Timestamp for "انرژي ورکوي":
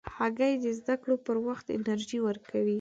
1.77-2.69